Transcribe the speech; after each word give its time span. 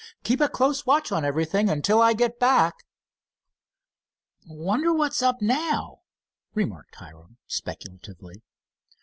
Keep 0.23 0.41
a 0.41 0.49
close 0.49 0.83
watch 0.87 1.11
on 1.11 1.23
everything 1.23 1.69
until 1.69 2.01
I 2.01 2.13
get 2.13 2.39
back." 2.39 2.85
"Wonder 4.47 4.91
what's 4.91 5.21
up 5.21 5.43
now?" 5.43 5.99
remarked 6.55 6.95
Hiram, 6.95 7.37
speculatively. 7.45 8.41